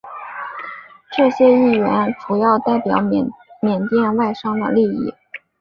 [1.15, 5.13] 这些议员主要代表缅甸外商的利益。